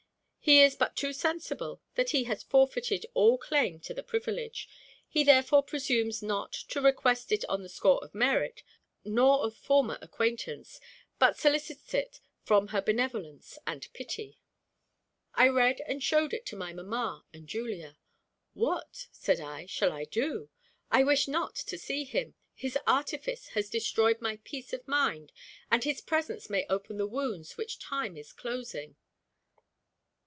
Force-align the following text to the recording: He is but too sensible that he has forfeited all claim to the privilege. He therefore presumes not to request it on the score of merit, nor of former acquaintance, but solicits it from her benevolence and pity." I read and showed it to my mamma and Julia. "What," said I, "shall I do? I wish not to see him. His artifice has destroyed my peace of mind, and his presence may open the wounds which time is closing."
He 0.43 0.59
is 0.61 0.75
but 0.75 0.95
too 0.95 1.13
sensible 1.13 1.81
that 1.93 2.09
he 2.09 2.23
has 2.23 2.41
forfeited 2.41 3.05
all 3.13 3.37
claim 3.37 3.79
to 3.81 3.93
the 3.93 4.01
privilege. 4.01 4.67
He 5.07 5.23
therefore 5.23 5.61
presumes 5.61 6.23
not 6.23 6.51
to 6.69 6.81
request 6.81 7.31
it 7.31 7.45
on 7.45 7.61
the 7.61 7.69
score 7.69 8.03
of 8.03 8.15
merit, 8.15 8.63
nor 9.05 9.45
of 9.45 9.55
former 9.55 9.99
acquaintance, 10.01 10.79
but 11.19 11.37
solicits 11.37 11.93
it 11.93 12.19
from 12.43 12.69
her 12.69 12.81
benevolence 12.81 13.59
and 13.67 13.87
pity." 13.93 14.39
I 15.35 15.47
read 15.47 15.79
and 15.85 16.01
showed 16.01 16.33
it 16.33 16.47
to 16.47 16.55
my 16.55 16.73
mamma 16.73 17.23
and 17.31 17.47
Julia. 17.47 17.99
"What," 18.55 19.05
said 19.11 19.39
I, 19.39 19.67
"shall 19.67 19.91
I 19.91 20.05
do? 20.05 20.49
I 20.89 21.03
wish 21.03 21.27
not 21.27 21.53
to 21.55 21.77
see 21.77 22.03
him. 22.03 22.33
His 22.55 22.79
artifice 22.87 23.49
has 23.49 23.69
destroyed 23.69 24.19
my 24.21 24.37
peace 24.37 24.73
of 24.73 24.87
mind, 24.87 25.31
and 25.69 25.83
his 25.83 26.01
presence 26.01 26.49
may 26.49 26.65
open 26.67 26.97
the 26.97 27.05
wounds 27.05 27.57
which 27.57 27.77
time 27.77 28.17
is 28.17 28.33
closing." 28.33 28.95